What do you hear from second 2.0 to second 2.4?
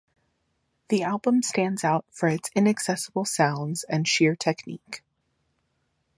for